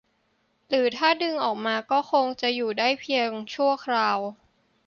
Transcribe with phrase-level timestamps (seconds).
[0.69, 4.19] หรือถ้าดึงออกมาก็จะคงอยู่ได้เพียงชั่วคราว